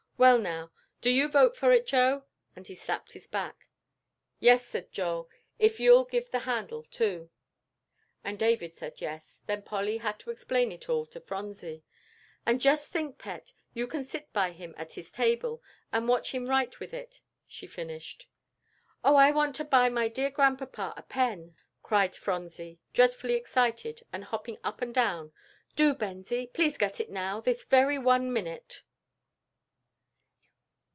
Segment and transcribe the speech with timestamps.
[0.17, 0.69] Well, now,
[1.01, 3.65] do you vote for it, Joe?" and he slapped his back.
[4.39, 5.27] "Yes," said Joel,
[5.57, 7.31] "if you'll give the handle, too."
[8.23, 11.83] And David saying "yes," then Polly had to explain it all to Phronsie.
[12.45, 16.45] "And just think, pet, you can sit by him at his table, and watch him
[16.47, 18.27] write with it," she finished.
[19.03, 24.25] "Oh, I want to buy my dear Grandpapa a pen," cried Phronsie, dreadfully excited and
[24.25, 25.31] hopping up and down;
[25.75, 28.83] "do, Bensie, please get it now, this very one minute!"